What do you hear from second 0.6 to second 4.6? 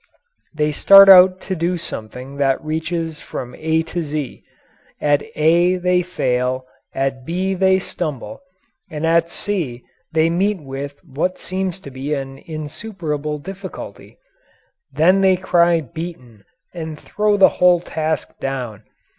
start out to do something that reaches from A to Z.